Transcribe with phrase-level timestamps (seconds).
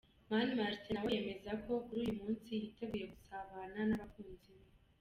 [0.29, 4.65] Mani Martin nawe yemeza ko kuri uyu munsi yiteguye gusabana n’abakunzi be.